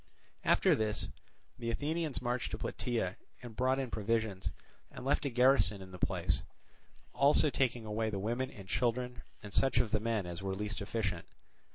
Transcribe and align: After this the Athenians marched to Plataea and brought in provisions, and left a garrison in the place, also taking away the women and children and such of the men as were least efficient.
After 0.43 0.73
this 0.73 1.09
the 1.59 1.69
Athenians 1.69 2.23
marched 2.23 2.49
to 2.49 2.57
Plataea 2.57 3.17
and 3.43 3.55
brought 3.55 3.77
in 3.77 3.91
provisions, 3.91 4.51
and 4.89 5.05
left 5.05 5.25
a 5.25 5.29
garrison 5.29 5.79
in 5.79 5.91
the 5.91 5.99
place, 5.99 6.41
also 7.13 7.51
taking 7.51 7.85
away 7.85 8.09
the 8.09 8.17
women 8.17 8.49
and 8.49 8.67
children 8.67 9.21
and 9.43 9.53
such 9.53 9.77
of 9.77 9.91
the 9.91 9.99
men 9.99 10.25
as 10.25 10.41
were 10.41 10.55
least 10.55 10.81
efficient. 10.81 11.27